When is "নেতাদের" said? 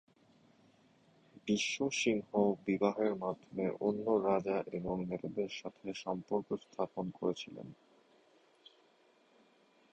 5.05-5.49